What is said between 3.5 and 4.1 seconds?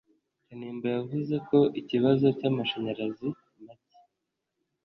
make